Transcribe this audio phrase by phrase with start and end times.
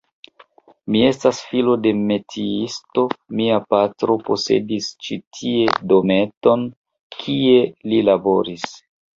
[0.93, 3.03] Mi estas filo de metiisto,
[3.41, 6.67] mia patro posedis ĉi tie dometon,
[7.21, 7.55] kie
[7.93, 8.69] li laboris.